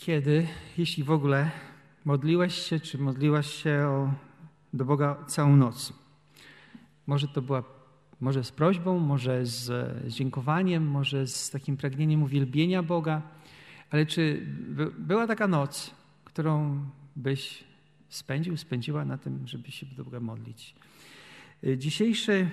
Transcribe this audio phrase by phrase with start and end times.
[0.00, 0.46] Kiedy,
[0.78, 1.50] jeśli w ogóle,
[2.04, 4.14] modliłeś się, czy modliłaś się o,
[4.74, 5.92] do Boga całą noc?
[7.06, 7.64] Może to była,
[8.20, 9.72] może z prośbą, może z,
[10.12, 13.22] dziękowaniem, może z takim pragnieniem uwielbienia Boga,
[13.90, 16.84] ale czy by, była taka noc, którą
[17.16, 17.64] byś
[18.08, 20.74] spędził, spędziła na tym, żeby się do Boga modlić?
[21.76, 22.50] Dzisiejszy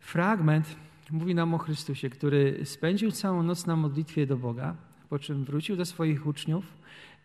[0.00, 0.76] fragment
[1.10, 4.76] mówi nam o Chrystusie, który spędził całą noc na modlitwie do Boga,
[5.08, 6.64] po czym wrócił do swoich uczniów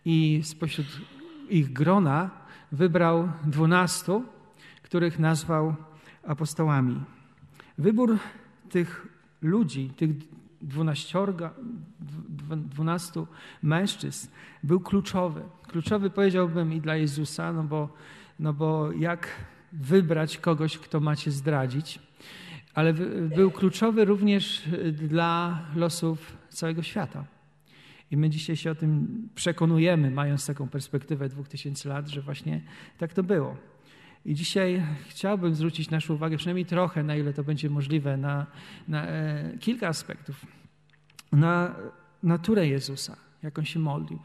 [0.06, 0.88] i spośród
[1.50, 2.30] ich grona
[2.72, 4.24] wybrał dwunastu,
[4.82, 5.76] których nazwał
[6.24, 7.04] apostołami.
[7.78, 8.18] Wybór
[8.70, 9.08] tych
[9.42, 10.10] ludzi, tych
[12.52, 13.28] dwunastu
[13.64, 14.28] mężczyzn
[14.64, 15.42] był kluczowy.
[15.68, 17.90] Kluczowy powiedziałbym i dla Jezusa, no bo,
[18.40, 19.28] no bo jak
[19.74, 22.00] wybrać kogoś, kto macie zdradzić,
[22.74, 22.94] ale
[23.36, 24.64] był kluczowy również
[24.94, 27.26] dla losów całego świata.
[28.12, 32.62] I my dzisiaj się o tym przekonujemy, mając taką perspektywę dwóch tysięcy lat, że właśnie
[32.98, 33.58] tak to było.
[34.26, 38.48] I dzisiaj chciałbym zwrócić naszą uwagę, przynajmniej trochę, na ile to będzie możliwe, na,
[38.88, 40.46] na e, kilka aspektów.
[41.32, 41.76] Na
[42.24, 44.20] naturę Jezusa, jak on się modlił,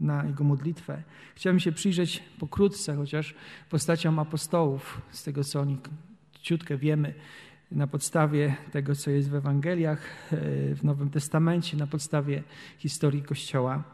[0.00, 1.02] na jego modlitwę.
[1.34, 3.34] Chciałbym się przyjrzeć pokrótce, chociaż
[3.70, 5.78] postaciom apostołów, z tego co oni
[6.42, 7.14] ciutkę wiemy,
[7.72, 10.00] na podstawie tego, co jest w Ewangeliach,
[10.32, 10.36] e,
[10.74, 12.42] w Nowym Testamencie, na podstawie
[12.78, 13.84] historii Kościoła.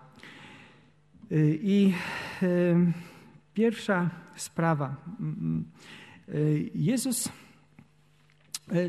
[1.31, 1.95] E, I
[2.43, 2.47] e,
[3.55, 4.97] pierwsza sprawa.
[6.75, 7.29] Jezus,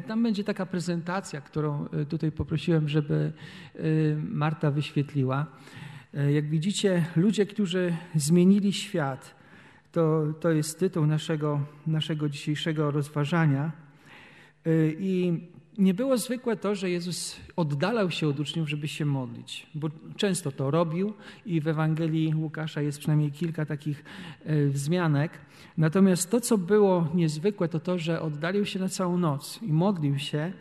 [0.07, 3.33] tam będzie taka prezentacja, którą tutaj poprosiłem, żeby
[4.23, 5.45] Marta wyświetliła.
[6.33, 9.35] Jak widzicie, ludzie, którzy zmienili świat,
[9.91, 13.84] to, to jest tytuł naszego, naszego dzisiejszego rozważania.
[14.67, 15.39] Y, I
[15.77, 20.51] nie było zwykłe to, że Jezus oddalał się od uczniów, żeby się modlić, bo często
[20.51, 21.13] to robił
[21.45, 24.03] i w Ewangelii Łukasza jest przynajmniej kilka takich
[24.49, 25.31] y, wzmianek.
[25.77, 30.19] Natomiast to, co było niezwykłe, to to, że oddalił się na całą noc i modlił
[30.19, 30.53] się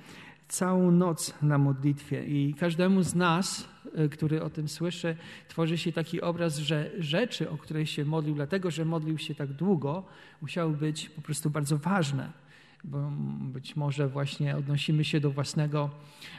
[0.49, 2.25] całą noc na modlitwie.
[2.25, 3.69] I każdemu z nas,
[3.99, 5.17] y, który o tym słyszy,
[5.49, 9.53] tworzy się taki obraz, że rzeczy, o które się modlił, dlatego że modlił się tak
[9.53, 10.05] długo,
[10.43, 12.44] musiały być po prostu bardzo ważne
[12.85, 15.91] bo być może właśnie odnosimy się do własnego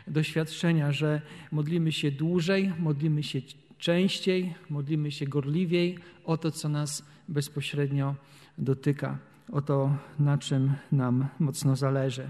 [0.07, 3.41] doświadczenia, że modlimy się dłużej, modlimy się
[3.77, 8.15] częściej, modlimy się gorliwiej o to, co nas bezpośrednio
[8.57, 9.17] dotyka,
[9.51, 12.29] o to, na czym nam mocno zależy.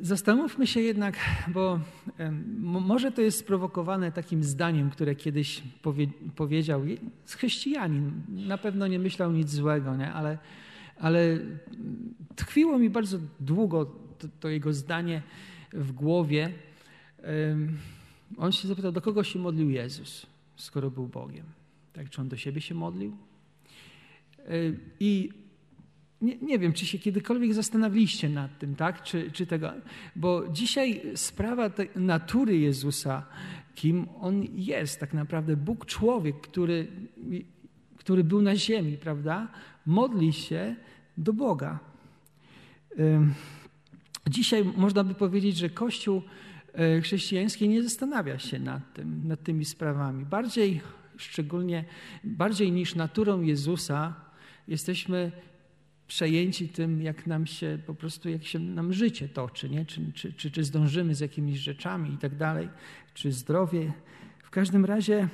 [0.00, 1.16] Zastanówmy się jednak,
[1.48, 1.80] bo
[2.58, 6.06] może to jest sprowokowane takim zdaniem, które kiedyś powie,
[6.36, 6.82] powiedział
[7.26, 8.22] chrześcijanin.
[8.28, 10.12] Na pewno nie myślał nic złego, nie?
[10.12, 10.38] ale
[10.98, 11.38] ale
[12.36, 13.84] tkwiło mi bardzo długo
[14.18, 15.22] to, to jego zdanie
[15.72, 16.52] w głowie.
[18.36, 20.26] On się zapytał, do kogo się modlił Jezus,
[20.56, 21.44] skoro był Bogiem?
[21.92, 23.16] Tak, czy on do siebie się modlił?
[25.00, 25.30] I
[26.22, 29.02] nie, nie, wiem, czy się kiedykolwiek zastanawialiście nad tym, tak?
[29.02, 29.72] Czy, czy tego,
[30.16, 33.26] bo dzisiaj sprawa natury Jezusa,
[33.74, 36.88] kim on jest, tak naprawdę Bóg człowiek, który,
[37.96, 39.48] który był na ziemi, prawda?
[39.88, 40.76] Modli się
[41.16, 41.78] do Boga.
[44.28, 46.22] Dzisiaj można by powiedzieć, że Kościół
[46.72, 50.24] e, chrześcijański nie zastanawia się nad tym, nad tymi sprawami.
[50.24, 50.80] Bardziej,
[51.16, 51.84] szczególnie
[52.24, 54.14] bardziej niż naturą Jezusa,
[54.68, 55.32] jesteśmy
[56.06, 59.86] przejęci tym, jak nam się po prostu, jak się nam życie toczy, nie?
[59.86, 62.68] Czy, czy, czy, czy zdążymy z jakimiś rzeczami i tak dalej,
[63.14, 63.92] czy zdrowie.
[64.42, 65.28] W każdym razie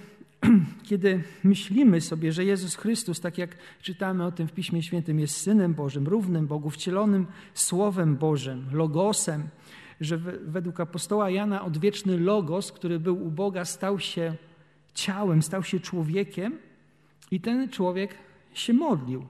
[0.88, 5.36] kiedy myślimy sobie, że Jezus Chrystus, tak jak czytamy o tym w Piśmie Świętym, jest
[5.36, 9.48] Synem Bożym, równym Bogu, wcielonym Słowem Bożym, Logosem,
[10.00, 14.34] że według apostoła Jana odwieczny Logos, który był u Boga, stał się
[14.94, 16.58] ciałem, stał się człowiekiem
[17.30, 18.14] i ten człowiek
[18.54, 19.26] się modlił.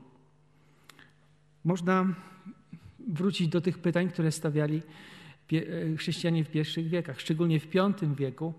[1.65, 2.15] Można
[3.09, 4.83] wrócić do tych pytań, które stawiali
[5.99, 8.55] chrześcijanie w pierwszych wiekach, szczególnie w V wieku,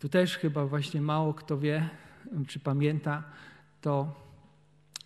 [0.00, 1.88] tu też chyba właśnie mało kto wie,
[2.46, 3.22] czy pamięta,
[3.80, 4.14] to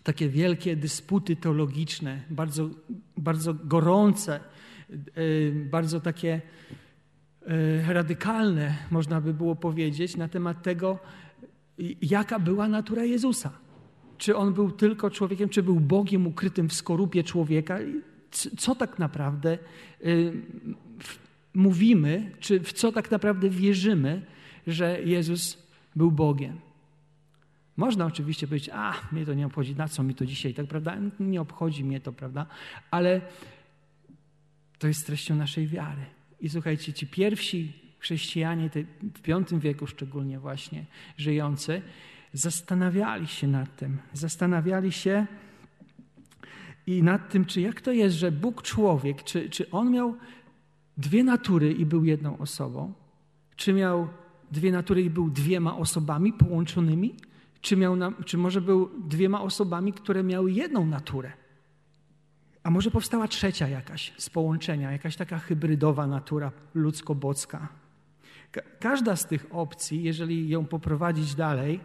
[0.03, 2.69] takie wielkie dysputy teologiczne, bardzo,
[3.17, 4.39] bardzo gorące,
[4.89, 6.41] e, bardzo takie
[7.47, 10.99] e, radykalne, można by było powiedzieć, na temat tego,
[12.01, 13.51] jaka była natura Jezusa.
[14.17, 17.77] Czy on był tylko człowiekiem, czy był Bogiem ukrytym w skorupie człowieka?
[18.57, 20.07] Co tak naprawdę e,
[21.53, 24.21] mówimy, czy w co tak naprawdę wierzymy,
[24.67, 25.57] że Jezus
[25.95, 26.59] był Bogiem.
[27.77, 30.97] Można oczywiście powiedzieć, a mnie to nie obchodzi, na co mi to dzisiaj, tak prawda?
[31.19, 32.45] Nie obchodzi mnie to, prawda?
[32.91, 33.21] Ale
[34.79, 36.05] to jest treścią naszej wiary.
[36.41, 40.85] I słuchajcie, ci pierwsi chrześcijanie w V wieku szczególnie właśnie
[41.17, 41.81] żyjący,
[42.33, 43.97] zastanawiali się nad tym.
[44.13, 45.27] Zastanawiali się
[46.87, 50.15] i nad tym, czy jak to jest, że Bóg człowiek, czy, czy on miał
[50.97, 52.93] dwie natury i był jedną osobą,
[53.55, 54.07] czy miał
[54.51, 57.15] dwie natury i był dwiema osobami połączonymi,
[57.61, 61.31] czy, miał na, czy może był dwiema osobami, które miały jedną naturę.
[62.63, 67.67] A może powstała trzecia jakaś z połączenia, jakaś taka hybrydowa natura ludzko-bocka.
[68.51, 71.79] Ka każda z tych opcji, jeżeli ją poprowadzić dalej,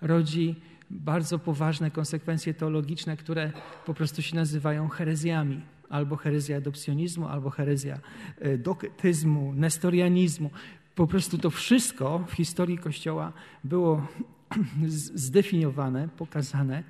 [0.00, 0.54] rodzi
[0.90, 3.52] bardzo poważne konsekwencje teologiczne, które
[3.86, 5.60] po prostu się nazywają herezjami.
[5.88, 7.98] Albo herezja adopcjonizmu, albo herezja
[8.40, 10.50] e, doktyzmu, nestorianizmu.
[10.94, 13.32] Po prostu to wszystko w historii Kościoła
[13.64, 14.06] było
[15.14, 16.84] zdefiniowane, pokazane.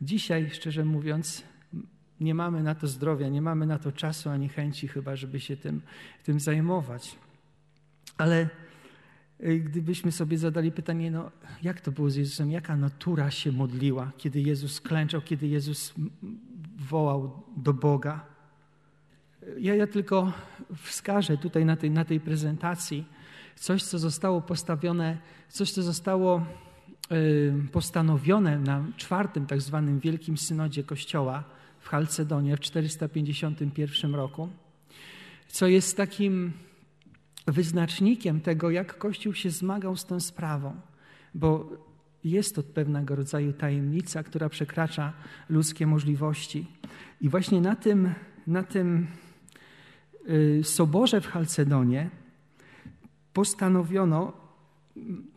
[0.00, 1.44] Dzisiaj, szczerze mówiąc,
[2.20, 5.56] nie mamy na to zdrowia, nie mamy na to czasu ani chęci chyba, żeby się
[5.56, 5.82] tym,
[6.24, 7.16] tym zajmować.
[8.18, 8.48] Ale
[9.44, 11.30] y, gdybyśmy sobie zadali pytanie, no
[11.62, 15.94] jak to było z Jezusem, jaka natura się modliła, kiedy Jezus klęczał, kiedy Jezus
[16.78, 18.26] wołał do Boga.
[19.58, 20.32] Ja, ja tylko
[20.76, 23.15] wskażę tutaj na tej, na tej prezentacji
[23.56, 25.18] coś, co zostało postawione,
[25.48, 26.46] coś, co zostało
[27.12, 31.44] y, postanowione na czwartym tak zwanym Wielkim Synodzie Kościoła,
[31.80, 34.48] w Halcedonie w 451 roku,
[35.48, 36.52] co jest takim
[37.46, 40.80] wyznacznikiem tego, jak Kościół się zmagał z tą sprawą,
[41.34, 41.70] bo
[42.24, 45.12] jest to pewnego rodzaju tajemnica, która przekracza
[45.48, 46.66] ludzkie możliwości.
[47.20, 48.14] I właśnie na tym,
[48.46, 49.06] na tym
[50.28, 52.10] y, soborze w Halcedonie
[53.36, 54.32] postanowiono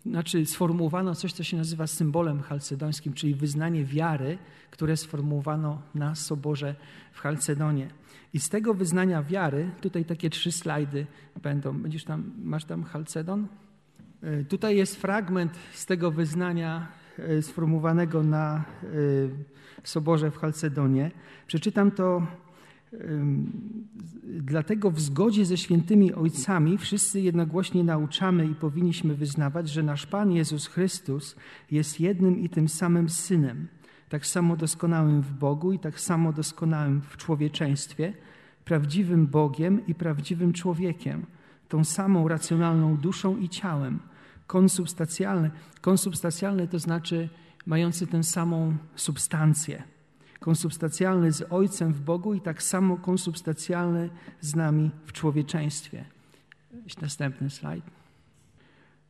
[0.05, 4.37] znaczy sformułowano coś, co się nazywa symbolem chalcedońskim, czyli wyznanie wiary,
[4.71, 6.75] które sformułowano na soborze
[7.11, 7.87] w Chalcedonie.
[8.33, 11.05] I z tego wyznania wiary, tutaj takie trzy slajdy
[11.43, 11.81] będą.
[11.81, 13.47] Będziesz tam, masz tam Chalcedon?
[14.21, 16.87] E, tutaj jest fragment z tego wyznania
[17.17, 18.87] e, sformułowanego na e,
[19.83, 21.11] soborze w Chalcedonie.
[21.47, 22.27] Przeczytam to
[24.23, 30.31] Dlatego w zgodzie ze świętymi ojcami wszyscy jednogłośnie nauczamy i powinniśmy wyznawać, że nasz Pan
[30.31, 31.35] Jezus Chrystus
[31.71, 33.67] jest jednym i tym samym Synem,
[34.09, 38.13] tak samo doskonałym w Bogu i tak samo doskonałym w człowieczeństwie,
[38.65, 41.25] prawdziwym Bogiem i prawdziwym człowiekiem,
[41.69, 43.99] tą samą racjonalną duszą i ciałem.
[44.47, 45.51] Konsubstacjalne,
[45.81, 47.29] konsubstacjalne to znaczy
[47.65, 49.83] mający tę samą substancję
[50.39, 54.09] konsubstacjalny z Ojcem w Bogu i tak samo konsubstacjalny
[54.41, 56.05] z nami w człowieczeństwie.
[57.01, 57.83] Następny slajd.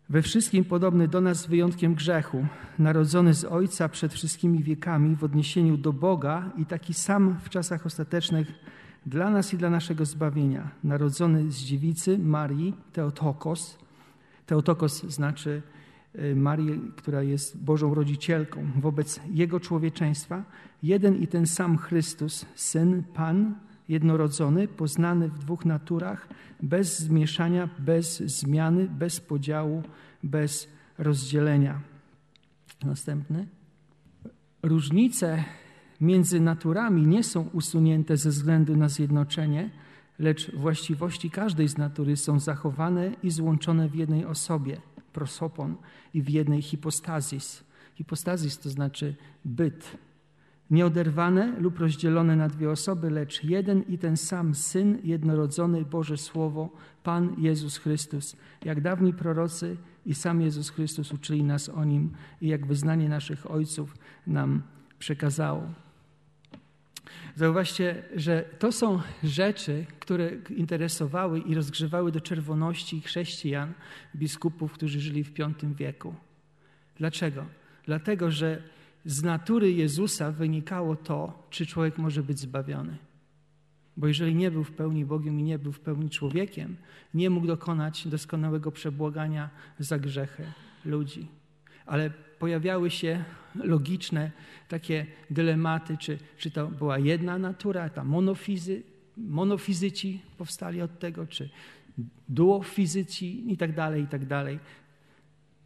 [0.09, 2.45] We wszystkim podobny do nas z wyjątkiem grzechu,
[2.79, 7.85] narodzony z Ojca przed wszystkimi wiekami w odniesieniu do Boga i taki sam w czasach
[7.85, 8.47] ostatecznych
[9.05, 10.69] dla nas i dla naszego zbawienia.
[10.83, 13.77] Narodzony z dziewicy Marii, Teotokos.
[14.45, 15.61] Teotokos znaczy
[16.35, 20.43] Marii, która jest Bożą rodzicielką, wobec Jego człowieczeństwa,
[20.83, 23.55] jeden i ten sam Chrystus, Syn, Pan,
[23.89, 26.27] jednorodzony, poznany w dwóch naturach,
[26.63, 29.83] bez zmieszania, bez zmiany, bez podziału,
[30.23, 30.67] bez
[30.97, 31.81] rozdzielenia.
[32.83, 33.47] Następny.
[34.63, 35.43] Różnice
[36.01, 39.69] między naturami nie są usunięte ze względu na zjednoczenie,
[40.19, 44.81] lecz właściwości każdej z natury są zachowane i złączone w jednej osobie–
[45.19, 45.75] prosopon
[46.13, 47.63] i w jednej hipostazis.
[47.95, 49.97] Hipostazis to znaczy byt.
[50.69, 56.69] Nieoderwane lub rozdzielone na dwie osoby, lecz jeden i ten sam Syn, jednorodzony Boże Słowo,
[57.03, 58.35] Pan Jezus Chrystus.
[58.65, 62.11] Jak dawni prorocy i sam Jezus Chrystus uczyli nas o Nim
[62.41, 63.95] i jak wyznanie naszych ojców
[64.27, 64.61] nam
[64.99, 65.88] przekazało.
[67.35, 73.73] Zauważcie, że to są rzeczy, które interesowały i rozgrzewały do czerwoności chrześcijan,
[74.15, 76.15] biskupów, którzy żyli w V wieku.
[76.95, 77.45] Dlaczego?
[77.85, 78.61] Dlatego, że
[79.05, 82.97] z natury Jezusa wynikało to, czy człowiek może być zbawiony.
[83.97, 86.75] Bo jeżeli nie był w pełni Bogiem i nie był w pełni człowiekiem,
[87.13, 89.49] nie mógł dokonać doskonałego przebłagania
[89.79, 90.43] za grzechy
[90.85, 91.27] ludzi.
[91.85, 93.23] Ale pojawiały się
[93.55, 94.31] logiczne
[94.67, 98.83] takie dylematy, czy, czy to była jedna natura, ta monofizy,
[99.17, 101.49] monofizyci powstali od tego, czy
[102.29, 104.59] duofizyci i tak dalej, i tak dalej.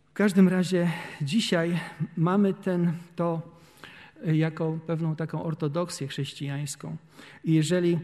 [0.06, 1.80] W każdym razie dzisiaj
[2.18, 3.42] mamy ten, to
[4.26, 6.98] jako pewną taką ortodoksję chrześcijańską.
[7.44, 8.00] I jeżeli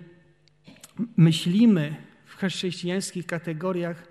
[1.18, 1.96] myślimy
[2.26, 4.08] w chrześcijańskich kategoriach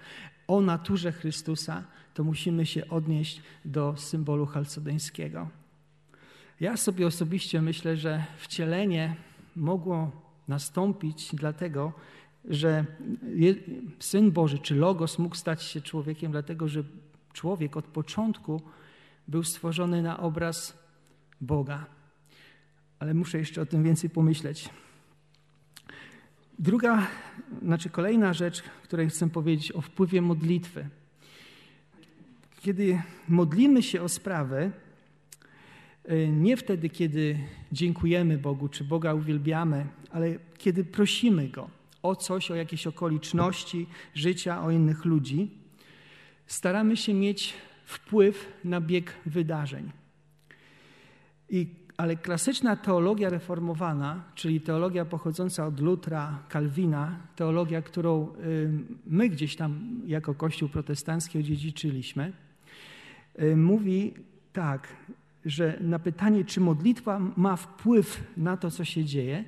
[0.48, 1.84] o naturze Chrystusa,
[2.18, 5.48] to musimy się odnieść do symbolu chalcedońskiego.
[6.60, 9.16] Ja sobie osobiście myślę, że wcielenie
[9.56, 10.10] mogło
[10.48, 11.92] nastąpić dlatego,
[12.44, 12.84] że
[13.98, 16.82] Syn Boży czy Logos mógł stać się człowiekiem, dlatego że
[17.32, 18.62] człowiek od początku
[19.28, 20.78] był stworzony na obraz
[21.40, 21.87] Boga.
[22.98, 24.68] Ale muszę jeszcze o tym więcej pomyśleć.
[26.58, 27.06] Druga,
[27.62, 30.98] znaczy kolejna rzecz, której chcę powiedzieć o wpływie modlitwy.
[32.61, 34.71] Kiedy modlimy się o sprawę,
[36.11, 37.38] y, nie wtedy, kiedy
[37.73, 41.71] dziękujemy Bogu, czy Boga uwielbiamy, ale kiedy prosimy Go
[42.03, 45.50] o coś, o jakieś okoliczności życia, o innych ludzi,
[46.47, 49.91] staramy się mieć wpływ na bieg wydarzeń.
[51.50, 58.71] I, ale klasyczna teologia reformowana, czyli teologia pochodząca od Lutra, Kalwina, teologia, którą y,
[59.07, 62.33] my gdzieś tam jako Kościół protestancki odziedziczyliśmy,
[63.57, 64.14] mówi
[64.52, 64.88] tak,
[65.45, 69.45] że na pytanie, czy modlitwa ma wpływ na to, co się dzieje,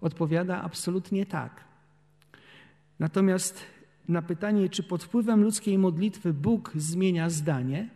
[0.00, 1.64] odpowiada absolutnie tak.
[2.98, 3.64] Natomiast
[4.08, 7.88] na pytanie, czy pod wpływem ludzkiej modlitwy Bóg zmienia zdanie,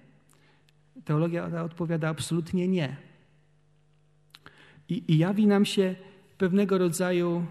[1.05, 2.97] teologia odpowiada absolutnie nie.
[4.89, 5.95] I, i jawi nam się
[6.39, 7.47] pewnego rodzaju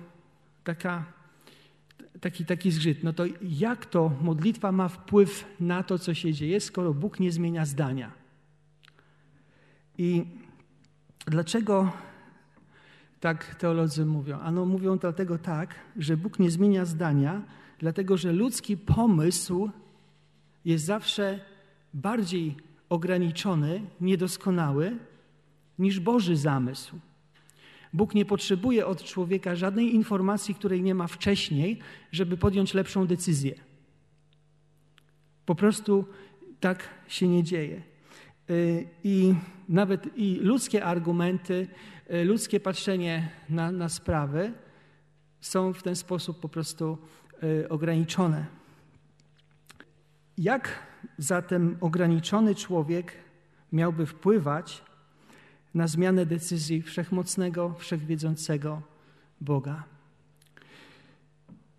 [0.63, 1.05] taka,
[2.21, 3.03] taki, taki zgrzyt.
[3.03, 7.31] No to jak to modlitwa ma wpływ na to, co się dzieje, skoro Bóg nie
[7.31, 8.11] zmienia zdania?
[9.97, 10.25] I
[11.25, 11.91] dlaczego
[13.19, 14.39] tak teolodzy mówią?
[14.39, 17.41] Ano mówią dlatego tak, że Bóg nie zmienia zdania,
[17.79, 19.69] dlatego że ludzki pomysł
[20.65, 21.39] jest zawsze
[21.93, 22.55] bardziej
[22.89, 24.97] ograniczony, niedoskonały
[25.79, 26.99] niż Boży zamysł.
[27.93, 31.79] Bóg nie potrzebuje od człowieka żadnej informacji, której nie ma wcześniej,
[32.11, 33.55] żeby podjąć lepszą decyzję.
[35.45, 36.05] Po prostu
[36.59, 37.81] tak się nie dzieje.
[38.49, 39.35] Y, I
[39.69, 41.67] nawet i ludzkie argumenty,
[42.13, 44.53] y, ludzkie patrzenie na, na sprawy
[45.41, 46.97] są w ten sposób po prostu
[47.43, 48.45] y, ograniczone.
[50.37, 50.79] Jak
[51.17, 53.13] zatem ograniczony człowiek
[53.71, 54.83] miałby wpływać
[55.73, 58.81] na zmianę decyzji wszechmocnego, wszechwiedzącego
[59.41, 59.83] Boga?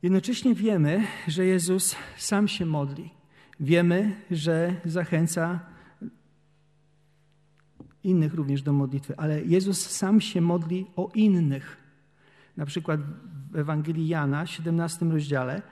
[0.02, 3.10] Jednocześnie wiemy, że Jezus sam się modli.
[3.60, 5.60] Wiemy, że zachęca
[8.04, 11.76] innych również do modlitwy, ale Jezus sam się modli o innych.
[12.56, 13.00] Na przykład
[13.50, 15.62] w Ewangelii Jana, 17 rozdziale,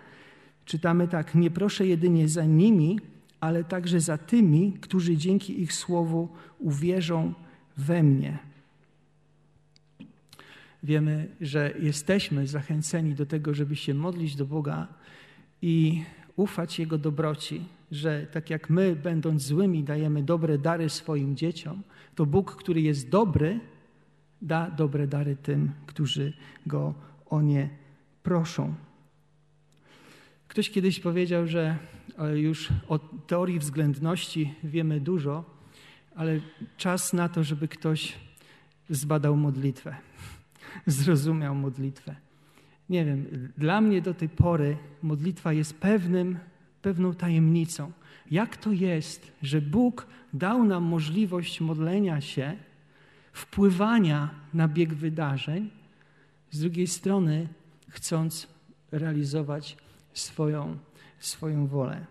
[0.65, 3.01] czytamy tak: Nie proszę jedynie za nimi,
[3.41, 7.35] ale także za tymi, którzy dzięki ich słowu uwierzą
[7.77, 8.39] we mnie.
[10.83, 14.89] Wiemy, że jesteśmy zachęceni do tego, żeby się modlić do Boga
[15.63, 16.05] i
[16.37, 21.83] ufać Jego dobroci, że tak jak my, będąc złymi, dajemy dobre dary swoim dzieciom,
[22.15, 23.61] to Bóg, który jest dobry,
[24.43, 26.33] da dobre dary tym, którzy
[26.67, 26.95] Go
[27.31, 27.69] o nie
[28.23, 28.75] proszą.
[30.49, 31.77] Ktoś kiedyś powiedział, że
[32.19, 35.45] e, już o teorii względności wiemy dużo,
[36.15, 36.41] ale
[36.77, 38.19] czas na to, żeby ktoś
[38.91, 39.97] zbadał modlitwę,
[40.87, 42.17] zrozumiał modlitwę.
[42.89, 46.39] Nie wiem, dla mnie do tej pory modlitwa jest pewnym,
[46.83, 47.93] pewną tajemnicą.
[48.31, 52.57] Jak to jest, że Bóg dał nam możliwość modlenia się,
[53.33, 55.71] wpływania na bieg wydarzeń,
[56.51, 57.49] z drugiej strony
[57.89, 58.49] chcąc
[58.93, 59.77] realizować
[60.13, 60.79] swoją,
[61.19, 62.07] swoją wolę.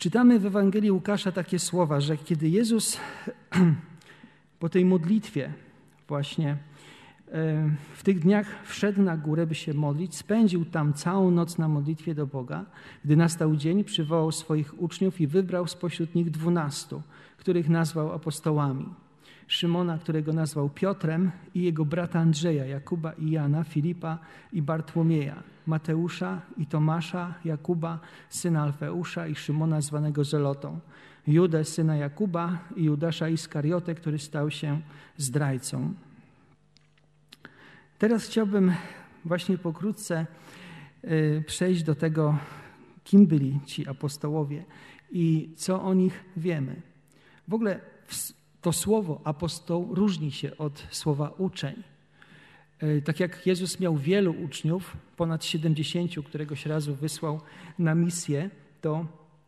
[0.00, 3.00] Czytamy w Ewangelii Łukasza takie słowa, że kiedy Jezus
[4.60, 5.52] po tej modlitwie
[6.08, 6.50] właśnie
[7.32, 11.68] e, w tych dniach wszedł na górę, by się modlić, spędził tam całą noc na
[11.68, 12.64] modlitwie do Boga.
[13.04, 17.02] Gdy nastał dzień, przywołał swoich uczniów i wybrał spośród nich dwunastu,
[17.36, 18.86] których nazwał apostołami.
[19.50, 24.18] Szymona, którego nazwał Piotrem, i jego brata Andrzeja, Jakuba i Jana, Filipa
[24.52, 30.80] i Bartłomieja, Mateusza i Tomasza, Jakuba, syna Alfeusza i Szymona zwanego Zelotą,
[31.26, 34.80] Judę, syna Jakuba i Judasza Iskariotę, który stał się
[35.16, 35.94] zdrajcą.
[37.98, 38.72] Teraz chciałbym
[39.24, 40.26] właśnie pokrótce
[41.04, 42.38] y, przejść do tego,
[43.04, 44.64] kim byli ci apostołowie
[45.10, 46.82] i co o nich wiemy.
[47.48, 47.80] W ogóle
[48.62, 51.82] to słowo apostoł różni się od słowa uczeń.
[52.78, 57.40] E, tak jak Jezus miał wielu uczniów, ponad 70, któregoś razu wysłał
[57.78, 58.50] na misję,
[58.80, 59.06] to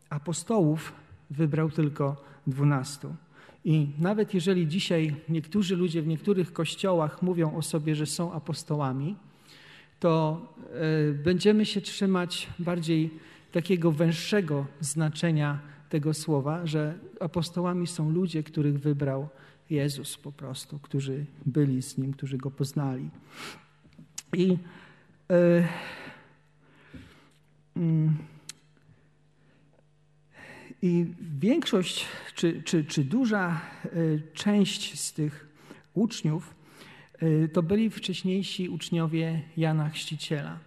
[0.09, 0.93] apostołów
[1.29, 3.07] wybrał tylko 12.
[3.65, 9.15] I nawet jeżeli dzisiaj niektórzy ludzie w niektórych kościołach mówią o sobie, że są apostołami,
[9.99, 10.41] to
[11.09, 13.09] e, będziemy się trzymać bardziej
[13.51, 19.29] takiego węższego znaczenia tego słowa, że apostołami są ludzie, których wybrał
[19.69, 23.09] Jezus po prostu, którzy byli z Nim, którzy Go poznali.
[24.33, 24.57] I
[25.29, 25.63] yy,
[30.81, 31.05] I
[31.39, 33.61] większość, czy, czy, czy duża
[34.33, 35.47] część z tych
[35.93, 36.55] uczniów
[37.53, 40.59] to byli wcześniejsi uczniowie Jana Chrzciciela.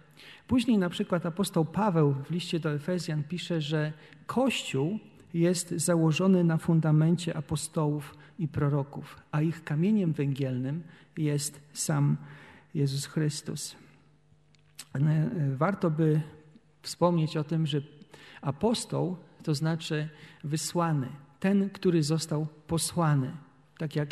[0.47, 3.93] Później na przykład apostoł Paweł w liście do Efezjan pisze, że
[4.25, 4.99] Kościół
[5.39, 10.83] jest założony na fundamencie apostołów i proroków, a ich kamieniem węgielnym
[11.17, 12.17] jest sam
[12.73, 13.75] Jezus Chrystus.
[15.57, 16.21] Warto by
[16.81, 17.81] wspomnieć o tym, że
[18.41, 20.09] apostoł to znaczy
[20.43, 21.07] wysłany,
[21.39, 23.31] ten, który został posłany.
[23.77, 24.09] Tak jak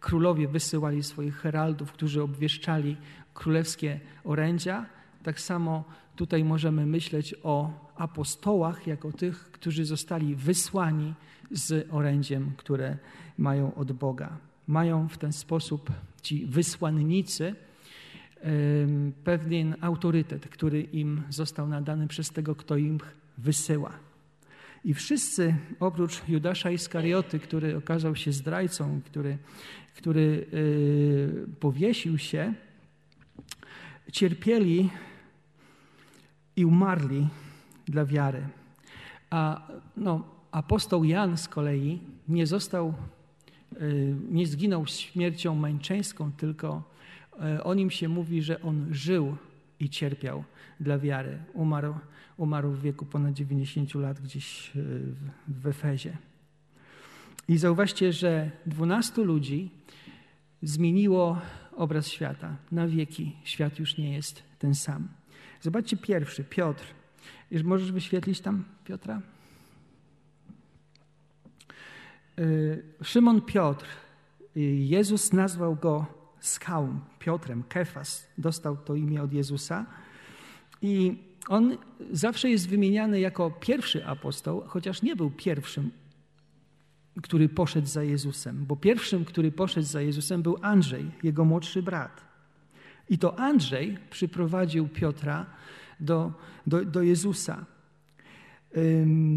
[0.00, 2.96] królowie wysyłali swoich heraldów, którzy obwieszczali
[3.34, 4.86] królewskie orędzia,
[5.28, 5.84] tak samo
[6.16, 11.14] tutaj możemy myśleć o apostołach jako tych, którzy zostali wysłani
[11.50, 12.96] z orędziem, które
[13.38, 14.38] mają od Boga.
[14.66, 15.92] Mają w ten sposób
[16.22, 17.54] ci wysłannicy
[19.24, 22.98] pewien autorytet, który im został nadany przez tego, kto im
[23.38, 23.92] wysyła.
[24.84, 29.38] I wszyscy, oprócz Judasza Iskarioty, który okazał się zdrajcą, który,
[29.96, 32.54] który y, powiesił się,
[34.12, 34.90] cierpieli
[36.58, 37.28] i umarli
[37.86, 38.42] dla wiary.
[39.30, 42.94] A no, apostoł Jan z kolei nie został,
[43.82, 46.82] y, nie zginął śmiercią męczeńską, tylko
[47.58, 49.36] y, o nim się mówi, że on żył
[49.80, 50.44] i cierpiał
[50.80, 51.38] dla wiary.
[51.54, 51.94] Umarł,
[52.36, 55.00] umarł w wieku ponad 90 lat gdzieś y,
[55.48, 56.16] w Efezie.
[57.48, 59.70] I zauważcie, że 12 ludzi
[60.62, 61.38] zmieniło
[61.76, 62.56] obraz świata.
[62.72, 65.17] Na wieki świat już nie jest ten sam.
[65.60, 66.84] Zobaczcie pierwszy, Piotr.
[67.64, 69.22] Możesz wyświetlić tam Piotra?
[72.38, 73.86] Y, Szymon Piotr.
[74.56, 76.06] Y, Jezus nazwał go
[76.40, 78.28] skałą, Piotrem, Kefas.
[78.38, 79.86] Dostał to imię od Jezusa.
[80.82, 81.76] I on
[82.12, 85.90] zawsze jest wymieniany jako pierwszy apostoł, chociaż nie był pierwszym,
[87.22, 92.27] który poszedł za Jezusem, bo pierwszym, który poszedł za Jezusem był Andrzej, jego młodszy brat.
[93.10, 95.46] I to Andrzej przyprowadził Piotra
[96.00, 96.32] do,
[96.66, 97.64] do, do Jezusa.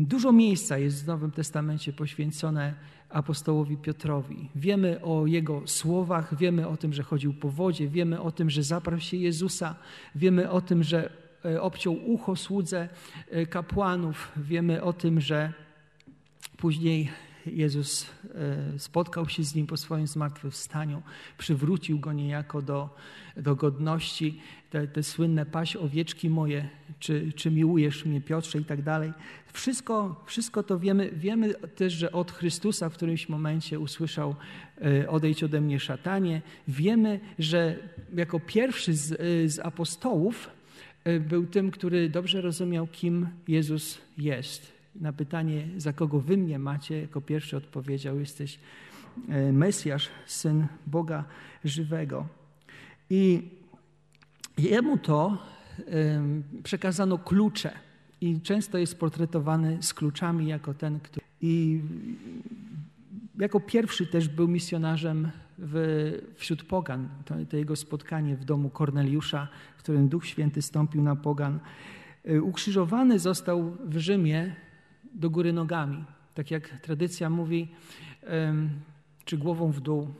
[0.01, 2.73] Dużo miejsca jest w Nowym Testamencie poświęcone
[3.09, 4.49] apostołowi Piotrowi.
[4.55, 8.63] Wiemy o jego słowach, wiemy o tym, że chodził po wodzie, wiemy o tym, że
[8.63, 9.75] zaparł się Jezusa,
[10.15, 11.09] wiemy o tym, że
[11.45, 12.89] e, obciął ucho słudze
[13.29, 15.53] e, kapłanów, wiemy o tym, że
[16.57, 17.09] później
[17.45, 18.05] Jezus
[18.75, 21.01] e, spotkał się z nim po swoim zmartwychwstaniu,
[21.37, 22.89] przywrócił go niejako do,
[23.37, 24.41] do godności.
[24.69, 29.13] Te, te słynne paś owieczki moje, czy, czy miłujesz mnie Piotrze i tak dalej.
[29.53, 31.11] Wszystko, wszystko to wiemy.
[31.11, 34.35] Wiemy też, że od Chrystusa w którymś momencie usłyszał
[34.81, 36.41] e, odejdź ode mnie szatanie.
[36.67, 37.79] Wiemy, że
[38.15, 40.49] jako pierwszy z, e, z apostołów
[41.19, 47.01] był tym, który dobrze rozumiał, kim Jezus jest na pytanie, za kogo wy mnie macie,
[47.01, 48.59] jako pierwszy odpowiedział: Jesteś
[49.29, 51.23] e, Mesjasz, syn Boga
[51.63, 52.27] żywego.
[53.09, 53.49] I
[54.57, 55.37] jemu to
[56.63, 57.71] przekazano klucze.
[58.21, 61.25] I często jest portretowany z kluczami jako ten, który.
[61.41, 61.81] I
[63.39, 67.09] jako pierwszy też był misjonarzem w, wśród pogan.
[67.25, 71.59] To, to, jego spotkanie w domu Korneliusza, w którym Duch Święty stąpił na pogan.
[72.25, 74.55] E, ukrzyżowany został w Rzymie
[75.13, 76.05] do góry nogami.
[76.33, 77.67] Tak jak tradycja mówi,
[79.25, 80.13] czy głową w dół.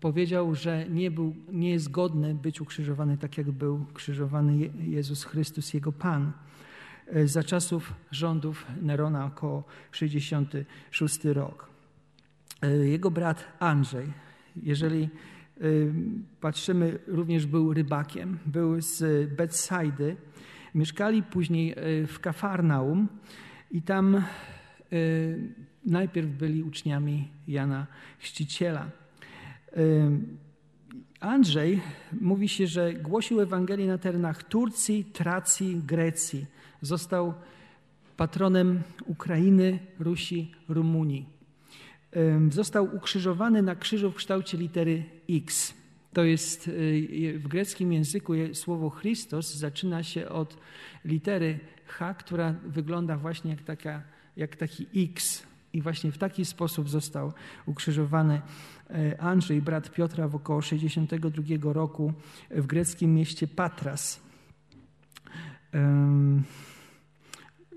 [0.00, 5.74] Powiedział, że nie, był, nie jest godny być ukrzyżowany tak, jak był krzyżowany Jezus Chrystus,
[5.74, 6.32] jego Pan.
[7.06, 11.68] E, za czasów rządów Nerona około 66 rok.
[12.62, 14.12] E, jego brat Andrzej,
[14.62, 15.08] jeżeli
[16.40, 20.16] patrzymy, również był rybakiem, był z Betsaidy,
[20.74, 23.08] Mieszkali później e, w Kafarnaum
[23.70, 24.22] i tam e,
[25.86, 27.86] najpierw byli uczniami Jana
[28.18, 28.80] Chrzciciela.
[28.80, 29.80] E,
[31.20, 31.80] Andrzej
[32.20, 36.46] mówi się, że głosił Ewangelię na terenach Turcji, Tracji, Grecji.
[36.80, 37.34] Został
[38.16, 41.28] patronem Ukrainy, Rusi, Rumunii.
[42.50, 45.74] Został ukrzyżowany na krzyżu w kształcie litery X.
[46.14, 50.56] To jest y, w greckim języku słowo Christos zaczyna się od
[51.04, 54.02] litery H, która wygląda właśnie jak, taka,
[54.36, 55.42] jak taki X.
[55.72, 57.32] I właśnie w taki sposób został
[57.66, 58.42] ukrzyżowany
[58.90, 62.12] e, Andrzej, brat Piotra, w około 62 roku
[62.50, 64.20] w greckim mieście Patras.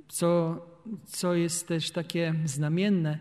[0.08, 0.62] Co,
[1.06, 3.20] co jest też takie znamienne,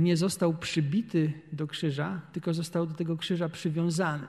[0.00, 4.26] nie został przybity do krzyża, tylko został do tego krzyża przywiązany.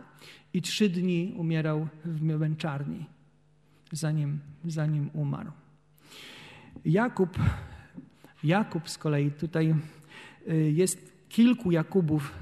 [0.54, 3.06] I trzy dni umierał w męczarni,
[3.92, 5.52] zanim, zanim umarł.
[6.86, 7.38] Jakub
[8.44, 9.76] Jakub z kolei tutaj
[10.72, 12.34] jest kilku Jakubów,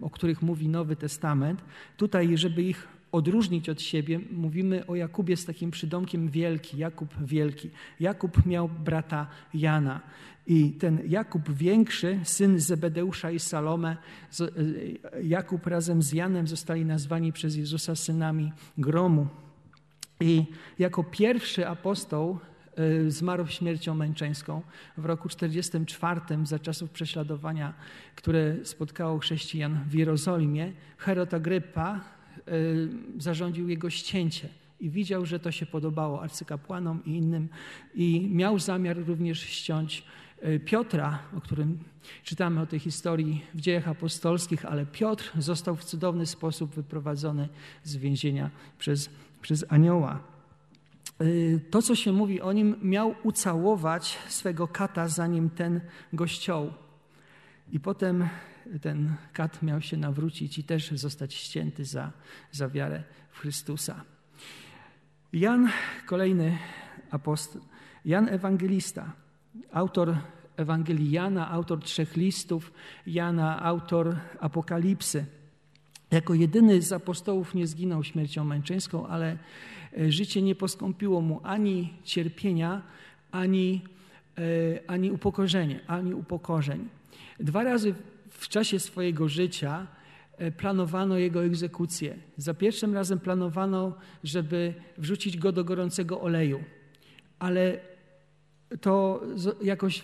[0.00, 1.64] o których mówi Nowy Testament.
[1.96, 7.70] Tutaj, żeby ich odróżnić od siebie, mówimy o Jakubie z takim przydomkiem wielki, Jakub wielki.
[8.00, 10.00] Jakub miał brata Jana.
[10.46, 13.96] I ten Jakub większy, syn Zebedeusza i Salome,
[14.40, 19.26] e, Jakub razem z Janem zostali nazwani przez Jezusa synami gromu.
[20.20, 20.44] I
[20.78, 22.38] jako pierwszy apostoł
[22.76, 24.62] e, zmarł śmiercią męczeńską
[24.98, 27.74] w roku 44 za czasów prześladowania,
[28.16, 30.72] które spotkało chrześcijan w Jerozolimie.
[30.98, 32.14] Herod Agrypa
[33.18, 34.48] zarządził jego ścięcie
[34.80, 37.48] i widział, że to się podobało arcykapłanom i innym
[37.94, 40.04] i miał zamiar również ściąć
[40.44, 41.78] E, Piotra, o którym
[42.24, 47.48] czytamy o tej historii w dziejach apostolskich, ale Piotr został w cudowny sposób wyprowadzony
[47.82, 49.10] z więzienia przez,
[49.42, 50.20] przez anioła.
[51.20, 51.24] E,
[51.70, 55.80] to, co się mówi o nim, miał ucałować swego kata, zanim ten
[56.12, 56.72] go ściął.
[57.72, 58.28] I potem
[58.82, 62.12] ten kat miał się nawrócić i też zostać ścięty za,
[62.52, 64.04] za wiarę w Chrystusa.
[65.32, 65.68] Jan,
[66.06, 66.58] kolejny
[67.10, 67.62] apostoł,
[68.04, 69.12] Jan Ewangelista,
[69.72, 70.16] autor
[70.56, 72.72] Ewangelii Jana, autor trzech listów
[73.06, 75.26] Jana, autor Apokalipsy.
[76.10, 79.38] Jako jedyny z apostołów nie zginął śmiercią męczeńską, ale
[79.98, 82.82] e, życie nie poskąpiło mu ani cierpienia,
[83.32, 83.82] ani,
[84.38, 84.42] e,
[84.86, 86.88] ani upokorzenie, ani upokorzeń.
[87.40, 87.94] Dwa razy
[88.38, 89.86] w czasie swojego życia
[90.38, 92.16] e, planowano jego egzekucję.
[92.36, 96.64] Za pierwszym razem planowano, żeby wrzucić go do gorącego oleju,
[97.38, 97.78] ale
[98.80, 99.22] to
[99.62, 100.02] jakoś,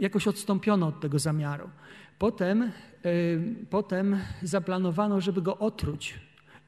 [0.00, 1.70] jakoś odstąpiono od tego zamiaru.
[2.18, 2.62] Potem,
[3.06, 6.14] y, potem zaplanowano, żeby go otruć.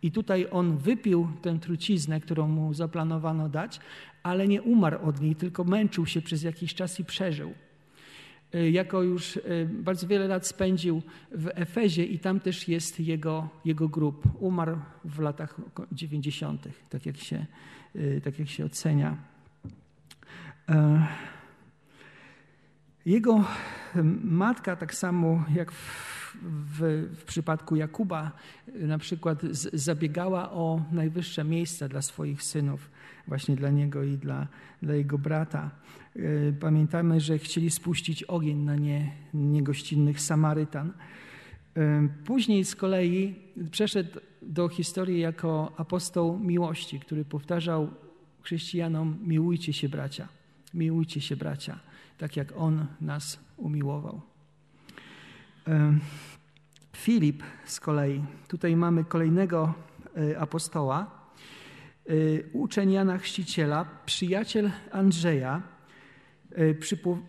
[0.02, 3.80] I tutaj on wypił tę truciznę, którą mu zaplanowano dać,
[4.22, 7.54] ale nie umarł od niej, tylko męczył się przez jakiś czas i przeżył.
[8.54, 13.48] Y, jako już y, bardzo wiele lat spędził w Efezie i tam też jest jego,
[13.64, 14.28] jego grób.
[14.40, 15.56] Umarł w latach
[15.92, 17.46] 90., tak jak się,
[18.24, 19.16] tak jak się ocenia.
[20.68, 21.06] E,
[23.06, 23.44] jego
[24.24, 28.32] matka, tak samo jak w, w, w, przypadku Jakuba,
[28.74, 32.90] na przykład z, zabiegała o najwyższe miejsca dla swoich synów,
[33.28, 34.46] właśnie dla niego i dla,
[34.82, 35.70] dla jego brata.
[36.16, 40.92] E, pamiętamy, że chcieli spuścić ogień na nie, niegościnnych Samarytan.
[41.76, 43.34] E, później z kolei
[43.70, 47.90] przeszedł do historii jako apostoł miłości, który powtarzał
[48.42, 50.28] chrześcijanom: miłujcie się, bracia.
[50.74, 51.80] Miłujcie się, bracia,
[52.18, 54.31] tak jak On nas umiłował.
[56.96, 59.74] Filip z kolei, tutaj mamy kolejnego
[60.16, 61.10] e, apostoła,
[62.06, 62.12] e,
[62.52, 65.62] uczeń Jana Chrzciciela, przyjaciel Andrzeja,
[66.50, 66.74] e,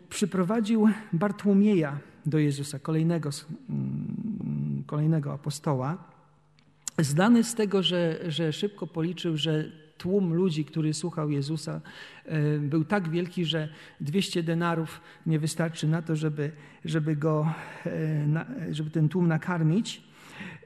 [0.10, 3.30] przyprowadził Bartłomieja do Jezusa, kolejnego,
[3.70, 5.98] mm, kolejnego apostoła.
[7.00, 9.72] Znany z tego, że, że szybko policzył, że
[10.04, 11.82] tłum ludzi, który słuchał Jezusa,
[12.26, 13.70] e, był tak wielki, że
[14.02, 16.52] 200 denarów nie wystarczy na to, żeby,
[16.86, 17.54] żeby, go,
[17.86, 20.04] e, żeby ten tłum nakarmić.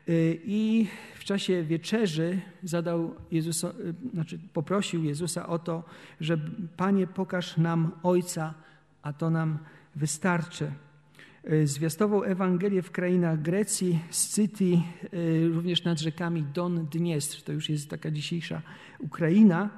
[0.08, 0.12] E,
[0.46, 3.74] I w czasie wieczerzy zadał Jezusa,
[4.14, 5.84] znaczy poprosił Jezusa o to,
[6.22, 6.38] że
[6.78, 8.54] Panie pokaż nam Ojca,
[9.02, 9.58] a to nam
[9.96, 10.72] wystarczy.
[11.50, 17.70] E, zwiastował Ewangelię w krainach Grecji, Scytii, e, również nad rzekami Don, Dniestr, to już
[17.70, 18.62] jest taka dzisiejsza
[19.00, 19.70] Ukraina,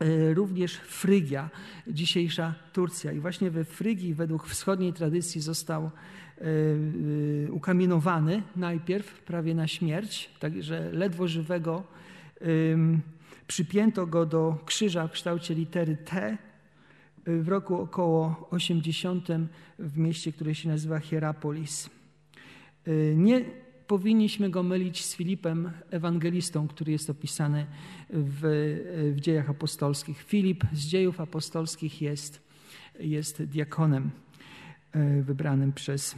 [0.00, 1.50] e, również Frygia,
[1.86, 3.12] dzisiejsza Turcja.
[3.12, 5.90] I właśnie we Frygii według wschodniej tradycji został
[7.50, 11.84] ukamienowany najpierw prawie na śmierć, także ledwo żywego
[13.46, 16.38] przypięto go do krzyża w kształcie litery T,
[17.26, 19.28] w roku około 80
[19.78, 21.90] w mieście, które się nazywa Hierapolis.
[22.88, 23.44] Y, nie
[23.86, 27.66] powinniśmy go mylić z Filipem Ewangelistą, który jest opisany
[28.10, 28.40] w,
[29.16, 30.22] w dziejach apostolskich.
[30.22, 32.42] Filip z dziejów apostolskich jest,
[33.00, 34.10] jest diakonem
[34.96, 36.16] y, wybranym przez,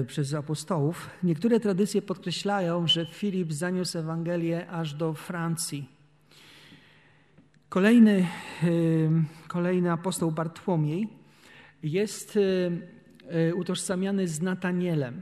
[0.00, 1.10] y, przez apostołów.
[1.22, 5.93] Niektóre tradycje podkreślają, że Filip zaniósł Ewangelię aż do Francji
[7.74, 8.26] Kolejny,
[9.48, 11.08] kolejny apostoł Bartłomiej
[11.82, 12.38] jest
[13.56, 15.14] utożsamiany z Natanielem.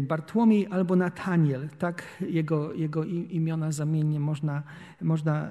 [0.00, 4.62] Bartłomiej albo Nataniel, tak jego, jego imiona zamiennie można,
[5.02, 5.50] można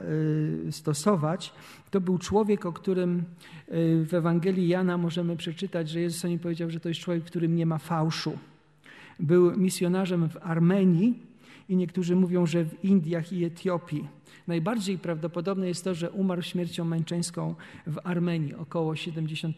[0.72, 1.54] stosować.
[1.92, 3.24] To był człowiek, o którym
[4.06, 7.28] w Ewangelii Jana możemy przeczytać, że Jezus o nim powiedział, że to jest człowiek, w
[7.28, 8.38] którym nie ma fałszu.
[9.20, 11.24] Był misjonarzem w Armenii
[11.70, 14.08] i niektórzy mówią, że w Indiach i Etiopii
[14.50, 17.56] najbardziej prawdopodobne jest to, że umarł śmiercią męczeńską
[17.88, 19.58] w Armenii około 70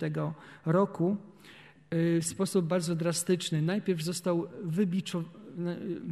[0.65, 1.17] roku
[1.91, 3.61] w sposób bardzo drastyczny.
[3.61, 5.31] Najpierw został wybiczowany,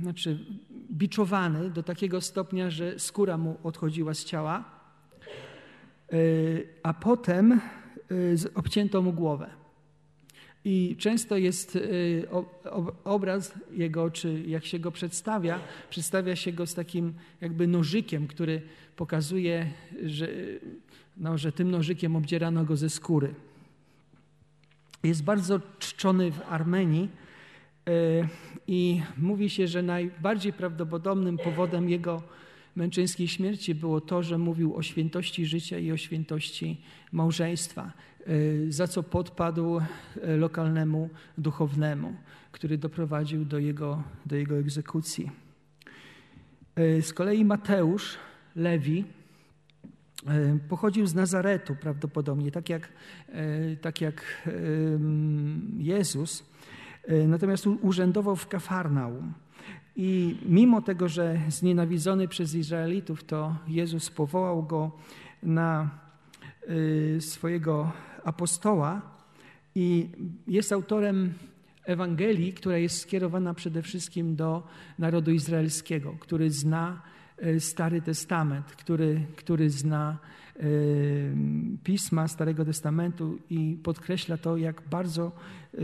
[0.01, 0.39] znaczy
[0.91, 4.63] biczowany do takiego stopnia, że skóra mu odchodziła z ciała,
[6.83, 7.61] a potem
[8.55, 9.58] obcięto mu głowę.
[10.65, 12.27] I często jest y,
[13.03, 18.61] obraz jego, czy jak się go przedstawia, przedstawia się go z takim jakby nożykiem, który
[18.95, 19.71] pokazuje,
[20.05, 20.27] że,
[21.17, 23.33] no, że tym nożykiem obdzierano go ze skóry.
[25.03, 27.09] Jest bardzo czczony w Armenii
[27.89, 28.27] y,
[28.67, 32.23] i mówi się, że najbardziej prawdopodobnym powodem jego
[32.75, 36.77] męczeńskiej śmierci było to, że mówił o świętości życia i o świętości
[37.11, 37.91] małżeństwa.
[38.27, 39.83] E, za co podpadł e,
[40.37, 42.13] lokalnemu duchownemu,
[42.51, 45.31] który doprowadził do jego, do jego egzekucji.
[46.75, 48.17] E, z kolei Mateusz,
[48.55, 49.05] Lewi,
[50.69, 52.89] pochodził z Nazaretu prawdopodobnie, tak jak,
[53.81, 54.47] tak jak
[55.77, 56.43] Jezus,
[57.27, 59.33] natomiast urzędował w Kafarnaum.
[59.95, 64.91] I mimo tego, że znienawidzony przez Izraelitów, to Jezus powołał go
[65.43, 65.89] na
[67.19, 67.91] swojego
[68.23, 69.01] apostoła
[69.75, 70.09] i
[70.47, 71.33] jest autorem
[71.89, 74.63] Ewangelii, która jest skierowana przede wszystkim do
[74.99, 77.01] narodu izraelskiego, który zna
[77.37, 80.17] e, Stary Testament, który, który zna
[80.55, 80.63] e,
[81.83, 85.31] pisma Starego Testamentu i podkreśla to, jak bardzo
[85.73, 85.79] e,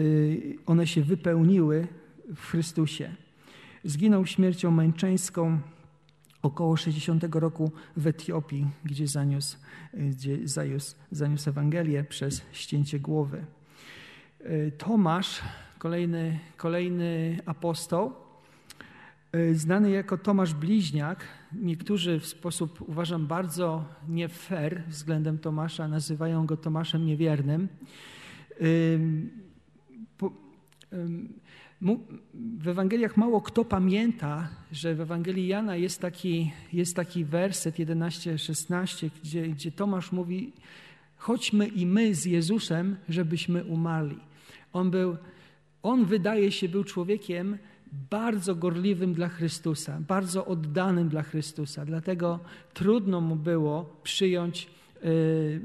[0.66, 1.88] one się wypełniły
[2.36, 3.16] w Chrystusie.
[3.84, 5.60] Zginął śmiercią męczeńską
[6.46, 9.58] około 60 roku w Etiopii, gdzie zaniósł,
[9.94, 13.46] gdzie zaniósł, zaniósł Ewangelię przez ścięcie głowy.
[14.44, 15.42] E, Tomasz,
[15.78, 18.14] kolejny, kolejny apostoł,
[19.32, 26.46] e, znany jako Tomasz Bliźniak, niektórzy w sposób, uważam, bardzo nie fair względem Tomasza, nazywają
[26.46, 27.68] go Tomaszem Niewiernym.
[32.60, 39.10] W Ewangeliach mało kto pamięta, że w Ewangelii Jana jest taki, jest taki werset 11-16,
[39.24, 40.54] gdzie, gdzie Tomasz mówi:
[41.18, 44.20] Chodźmy i my z Jezusem, żebyśmy umarli.
[44.74, 45.18] On był,
[45.84, 47.58] on wydaje się był człowiekiem
[48.10, 51.86] bardzo gorliwym dla Chrystusa, bardzo oddanym dla Chrystusa.
[51.86, 52.40] Dlatego
[52.74, 54.68] trudno mu było przyjąć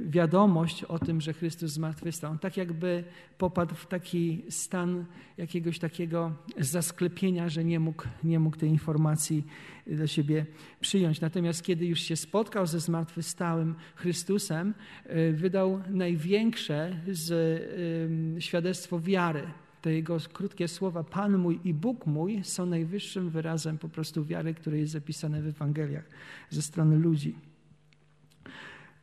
[0.08, 2.30] wiadomość o tym, że Chrystus zmartwychwstał.
[2.30, 3.04] On tak jakby
[3.38, 5.04] popadł w taki stan
[5.36, 9.46] jakiegoś takiego zasklepienia, że nie mógł, nie mógł tej informacji
[9.86, 10.46] do siebie
[10.80, 11.20] przyjąć.
[11.20, 14.74] Natomiast kiedy już się spotkał ze zmartwychwstałym Chrystusem,
[15.06, 17.30] y, wydał największe z
[18.38, 19.42] y, świadectwo wiary.
[19.82, 24.54] Te jego krótkie słowa, Pan mój i Bóg mój, są najwyższym wyrazem po prostu wiary,
[24.54, 26.04] które jest zapisane w Ewangeliach
[26.50, 27.49] ze strony ludzi.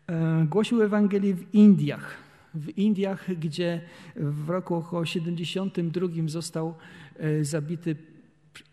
[0.08, 2.15] E, głosił Ewangelię w Indiach.
[2.54, 3.82] W Indiach, gdzie
[4.15, 6.76] w roku około 72 został
[7.17, 7.96] e, zabity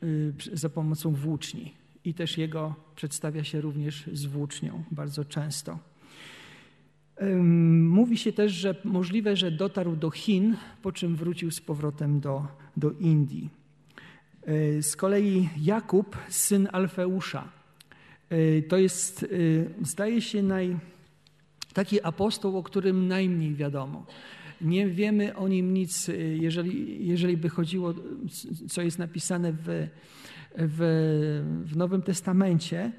[0.03, 0.07] e,
[0.53, 1.75] za pomocą włóczni.
[2.05, 5.79] I też jego przedstawia się również z włócznią bardzo często.
[7.73, 12.47] Mówi się też, że możliwe, że dotarł do Chin, po czym wrócił z powrotem do,
[12.77, 13.51] do Indii.
[14.81, 17.49] Z kolei Jakub, syn Alfeusza,
[18.68, 19.27] to jest,
[19.83, 20.77] zdaje się, naj,
[21.74, 24.06] Taki apostoł, o którym najmniej wiadomo.
[24.60, 27.94] Nie wiemy o nim nic, jeżeli, jeżeli by chodziło,
[28.68, 29.88] co jest napisane w,
[30.56, 32.92] w, w Nowym Testamencie.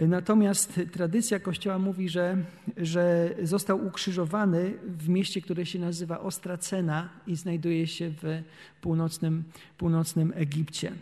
[0.00, 2.36] Natomiast tradycja Kościoła mówi, że,
[2.76, 8.42] że został ukrzyżowany w mieście, które się nazywa Ostracena i znajduje się w
[8.80, 9.44] północnym,
[9.78, 10.92] północnym Egipcie.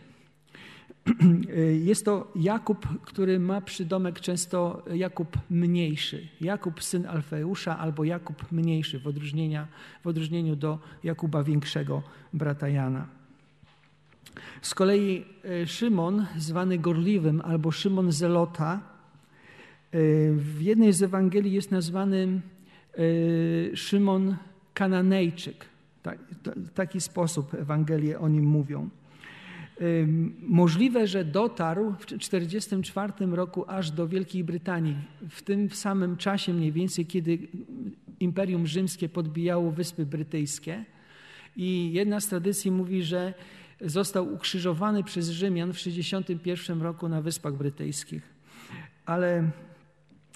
[1.89, 6.27] Jest to Jakub, który ma przydomek często Jakub mniejszy.
[6.41, 9.03] Jakub syn Alfeusza albo Jakub mniejszy w,
[10.03, 13.07] w odróżnieniu do Jakuba większego, brata Jana.
[14.61, 18.79] Z kolei e, Szymon, zwany Gorliwym albo Szymon Zelota, e,
[20.31, 22.41] w jednej z Ewangelii jest nazwany
[22.93, 24.35] e, Szymon
[24.73, 25.65] Kananejczyk.
[26.55, 28.89] W taki sposób Ewangelie o nim mówią.
[30.39, 34.95] Możliwe, że dotarł w 1944 roku aż do Wielkiej Brytanii,
[35.29, 37.37] w tym samym czasie mniej więcej, kiedy
[38.19, 40.85] Imperium Rzymskie podbijało Wyspy Brytyjskie.
[41.55, 43.33] I jedna z tradycji mówi, że
[43.81, 48.33] został ukrzyżowany przez Rzymian w 1961 roku na Wyspach Brytyjskich.
[49.05, 49.51] Ale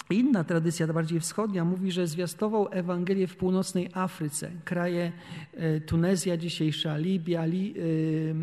[0.10, 4.52] Inna tradycja, bardziej wschodnia, mówi, że zwiastował Ewangelię w północnej Afryce.
[4.66, 5.12] Kraje
[5.54, 8.34] e, Tunezja dzisiejsza, Libia, Li, e,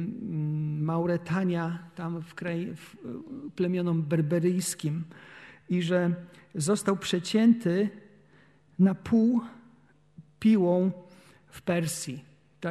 [0.83, 2.96] Mauretania, tam w, kraj, w
[3.57, 5.05] plemionom berberyjskim.
[5.70, 6.14] i że
[6.55, 7.88] został przecięty
[8.79, 9.40] na pół
[10.40, 10.90] piłą
[11.46, 12.24] w Persji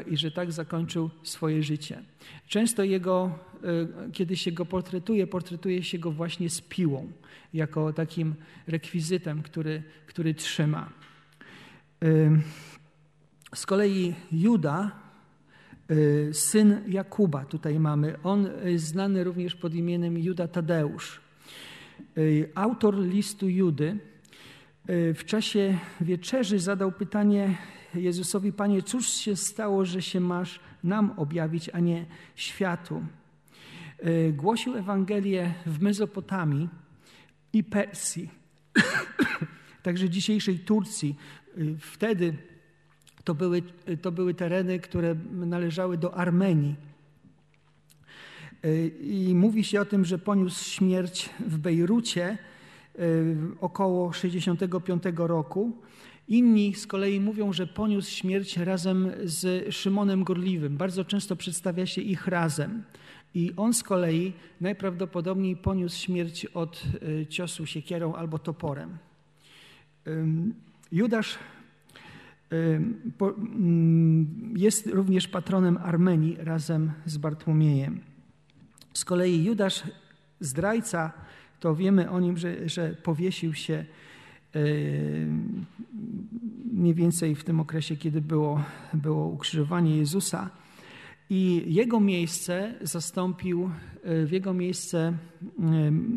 [0.08, 2.03] i że tak zakończył swoje życie.
[2.47, 3.53] Często jego, e,
[4.13, 7.12] kiedy się go portretuje, portretuje się go właśnie z piłą,
[7.54, 8.36] jako takim
[8.67, 10.89] rekwizytem, który, który trzyma.
[12.04, 12.41] E,
[13.56, 14.91] z kolei Juda,
[15.89, 21.21] e, syn Jakuba, tutaj mamy, on znany również pod imieniem Juda Tadeusz.
[22.56, 23.97] Autor listu Judy
[24.88, 27.58] w czasie wieczerzy zadał pytanie
[27.95, 33.04] Jezusowi: Panie, cóż się stało, że się masz nam objawić, a nie światu?
[34.04, 36.70] E, głosił Ewangelię w Mezopotamii
[37.54, 38.30] i Persji,
[39.84, 41.16] także dzisiejszej Turcji.
[41.58, 42.34] E, wtedy
[43.24, 43.62] to były,
[44.02, 46.76] to były tereny, które należały do Armenii.
[48.63, 52.38] E, I mówi się o tym, że poniósł śmierć w Bejrucie
[53.62, 55.84] około 65 roku
[56.28, 60.78] Inni z kolei mówią, że poniósł śmierć razem z Szymonem Gorliwym.
[60.78, 62.84] Bardzo często przedstawia się ich razem.
[63.36, 66.84] I on z kolei najprawdopodobniej poniósł śmierć od
[67.22, 68.98] e, ciosu siekierą albo toporem.
[70.91, 71.39] Judasz
[72.52, 78.00] mm, jest również patronem Armenii razem z Bartłomiejem.
[78.93, 79.84] Z kolei Judasz,
[80.39, 81.12] zdrajca,
[81.60, 83.86] to wiemy o nim, że, że powiesił się
[86.74, 90.50] mniej więcej w tym okresie, kiedy było, było ukrzyżowanie Jezusa.
[91.30, 93.72] I jego miejsce zastąpił,
[94.04, 95.14] w jego miejsce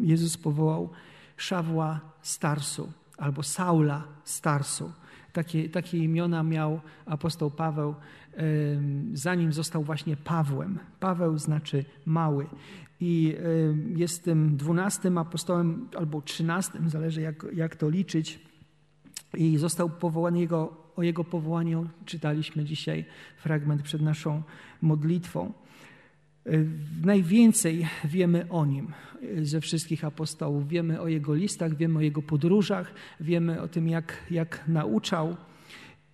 [0.02, 0.90] Jezus powołał
[1.36, 4.92] Szawła Starsu albo Saula Starsu.
[5.32, 7.94] Takie, takie imiona miał apostoł Paweł,
[9.12, 10.78] zanim został właśnie Pawłem.
[11.00, 12.46] Paweł znaczy mały
[13.00, 13.36] i
[13.96, 18.46] jest tym dwunastym apostołem albo trzynastym, zależy jak, jak to liczyć.
[19.34, 23.04] I został powołany jego, o jego powołaniu czytaliśmy dzisiaj
[23.36, 24.42] fragment przed naszą
[24.82, 25.52] modlitwą.
[27.04, 28.92] Najwięcej wiemy o nim
[29.42, 30.68] ze wszystkich apostołów.
[30.68, 35.36] Wiemy o jego listach, wiemy o jego podróżach, wiemy o tym, jak, jak nauczał.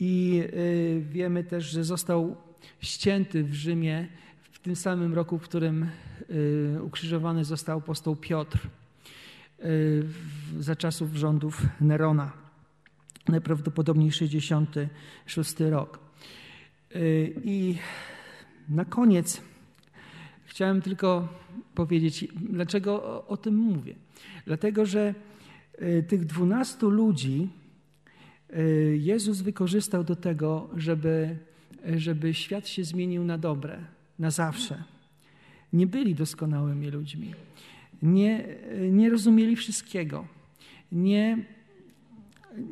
[0.00, 2.36] I y, wiemy też, że został
[2.80, 4.08] ścięty w Rzymie
[4.62, 5.88] tym samym roku, w którym
[6.30, 8.58] y, ukrzyżowany został apostoł Piotr
[9.64, 10.04] y,
[10.58, 12.32] za czasów rządów Nerona,
[13.28, 15.98] najprawdopodobniej 66 rok.
[16.96, 17.74] Y, I
[18.68, 19.42] na koniec
[20.44, 21.28] chciałem tylko
[21.74, 23.94] powiedzieć, dlaczego o, tym mówię.
[24.46, 25.14] Dlatego, że
[26.08, 27.48] tych dwunastu ludzi
[28.92, 31.36] Jezus wykorzystał do tego, żeby,
[31.96, 33.78] żeby świat się zmienił na dobre
[34.18, 34.82] na zawsze.
[35.72, 37.34] Nie byli doskonałymi ludźmi.
[38.02, 38.44] Nie,
[38.90, 40.26] nie rozumieli wszystkiego.
[40.92, 41.44] Nie,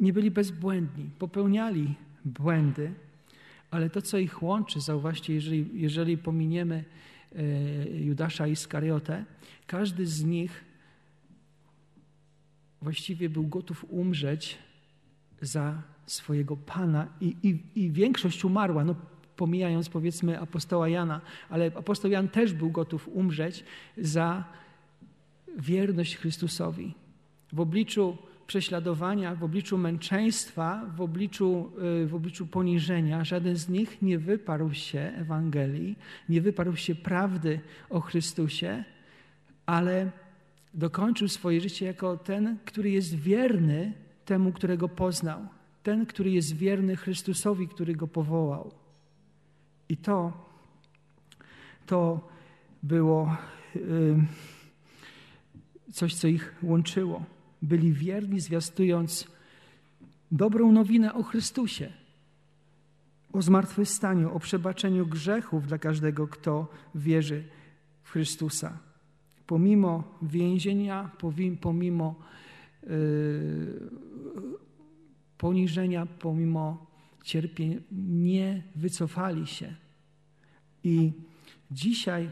[0.00, 1.10] nie byli bezbłędni.
[1.18, 2.92] Popełniali błędy,
[3.70, 6.84] ale to, co ich łączy, zauważcie, jeżeli, jeżeli pominiemy
[7.34, 7.42] e,
[8.00, 9.24] Judasza Iskariotę,
[9.66, 10.64] każdy z nich
[12.82, 14.58] właściwie był gotów umrzeć
[15.40, 18.84] za swojego Pana i, i, i większość umarła.
[18.84, 18.94] No,
[19.36, 23.64] pomijając powiedzmy apostoła Jana, ale apostoł Jan też był gotów umrzeć
[23.98, 24.44] za
[25.58, 26.94] wierność Chrystusowi.
[27.52, 28.18] W obliczu
[28.50, 34.74] prześladowania, w obliczu męczeństwa, w obliczu, y, w obliczu poniżenia, żaden z nich nie wyparł
[34.74, 35.96] się Ewangelii,
[36.28, 37.60] nie wyparł się prawdy
[37.90, 38.84] o Chrystusie,
[39.66, 40.10] ale
[40.74, 43.92] dokończył swoje życie jako ten, który jest wierny
[44.24, 45.40] temu, którego poznał,
[45.82, 48.72] ten, który jest wierny Chrystusowi, który go powołał.
[49.88, 50.32] I to,
[51.86, 52.28] to
[52.82, 53.36] było
[53.76, 54.16] y,
[55.92, 57.39] coś, co ich łączyło.
[57.62, 59.28] Byli wierni, zwiastując
[60.32, 61.92] dobrą nowinę o Chrystusie,
[63.32, 67.44] o zmartwychwstaniu, o przebaczeniu grzechów dla każdego, kto wierzy
[68.02, 68.78] w Chrystusa.
[69.46, 71.10] Pomimo więzienia,
[71.60, 72.14] pomimo
[72.82, 72.90] yy,
[75.38, 76.86] poniżenia, pomimo
[77.24, 79.74] cierpień, nie wycofali się.
[80.84, 81.12] I
[81.70, 82.30] dzisiaj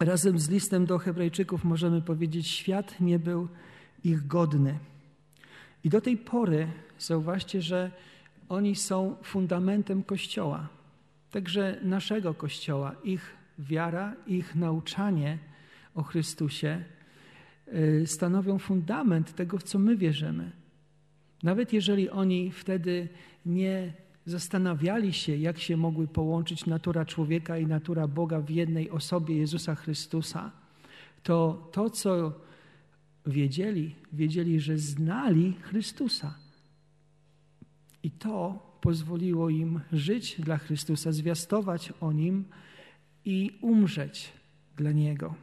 [0.00, 3.48] razem z listem do Hebrajczyków możemy powiedzieć, świat nie był
[4.04, 4.78] ich godny.
[5.84, 6.66] I do tej pory
[6.98, 7.90] zauważcie, że
[8.48, 10.68] oni są fundamentem Kościoła,
[11.30, 12.94] także naszego Kościoła.
[13.04, 15.38] Ich wiara, ich nauczanie
[15.94, 16.84] o Chrystusie
[17.74, 20.50] y, stanowią fundament tego, w co my wierzymy.
[21.42, 23.08] Nawet jeżeli oni wtedy
[23.46, 23.92] nie
[24.26, 29.74] zastanawiali się, jak się mogły połączyć natura człowieka i natura Boga w jednej osobie Jezusa
[29.74, 30.50] Chrystusa,
[31.22, 32.32] to to, co
[33.26, 36.34] wiedzieli, wiedzieli, że znali Chrystusa.
[38.02, 42.44] I to pozwoliło im żyć dla Chrystusa, zwiastować o Nim
[43.24, 44.32] i umrzeć
[44.76, 45.34] dla Niego.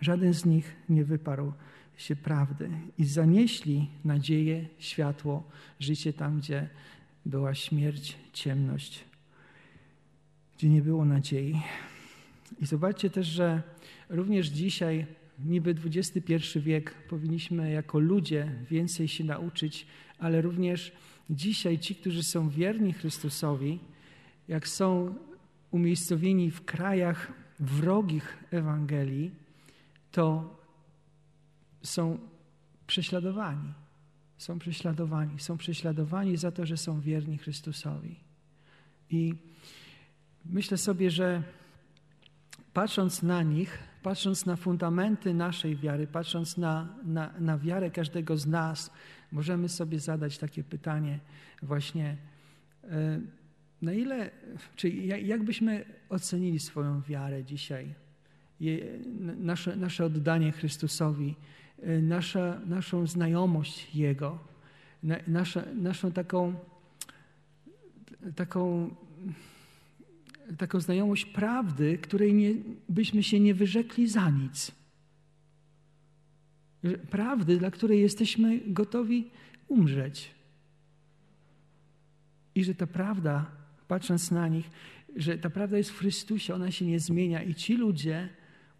[0.00, 1.52] Żaden z nich nie wyparł
[1.96, 5.50] się prawdy i zanieśli nadzieję, światło,
[5.80, 6.68] życie tam, gdzie
[7.26, 9.04] była śmierć, ciemność,
[10.56, 11.60] gdzie nie było nadziei.
[12.60, 13.62] I zobaczcie też, że
[14.08, 15.06] również dzisiaj,
[15.38, 19.86] niby XXI wiek, powinniśmy jako ludzie więcej się nauczyć,
[20.18, 20.92] ale również
[21.30, 23.78] dzisiaj ci, którzy są wierni Chrystusowi,
[24.48, 25.14] jak są
[25.70, 29.30] umiejscowieni w krajach wrogich Ewangelii,
[30.10, 30.56] to
[31.82, 32.18] są
[32.86, 33.72] prześladowani.
[34.38, 35.40] Są prześladowani.
[35.40, 38.16] Są prześladowani za to, że są wierni Chrystusowi.
[39.10, 39.34] I
[40.44, 41.42] myślę sobie, że
[42.72, 48.46] patrząc na nich, patrząc na fundamenty naszej wiary, patrząc na, na, na wiarę każdego z
[48.46, 48.90] nas,
[49.32, 51.18] możemy sobie zadać takie pytanie
[51.62, 52.16] właśnie,
[52.84, 53.20] e,
[53.82, 54.30] na ile,
[54.76, 57.94] czy jak byśmy ocenili swoją wiarę dzisiaj,
[59.38, 61.34] nasze, nasze oddanie Chrystusowi,
[61.82, 64.38] e, nasza, naszą znajomość Jego,
[65.26, 66.54] nasza, naszą taką,
[68.36, 68.90] taką,
[70.58, 72.54] taką znajomość prawdy, której nie,
[72.88, 74.72] byśmy się nie wyrzekli za nic
[77.10, 79.30] prawdy, dla której jesteśmy gotowi
[79.68, 80.30] umrzeć.
[82.54, 83.46] I że ta prawda,
[83.88, 84.70] patrząc na nich,
[85.16, 87.42] że ta prawda jest w Chrystusie, ona się nie zmienia.
[87.42, 88.28] I ci ludzie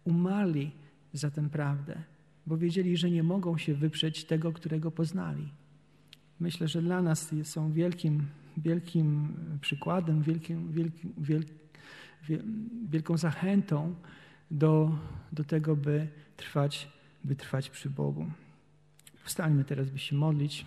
[0.03, 0.71] umarli
[1.13, 2.01] za tę prawdę,
[2.47, 5.49] bo wiedzieli, że nie mogą się wyprzeć tego, którego poznali.
[6.39, 8.25] Myślę, że dla nas są wielkim,
[8.57, 11.43] wielkim przykładem, wielkim, wielkim, wiel,
[12.89, 13.95] wielką zachętą
[14.51, 14.99] do,
[15.31, 18.25] do tego, by trwać by trwać przy Bogu.
[19.23, 20.65] Wstańmy teraz, by się modlić.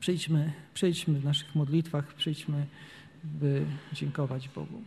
[0.00, 2.66] Przejdźmy, przejdźmy w naszych modlitwach, przejdźmy,
[3.24, 4.82] by dziękować Bogu.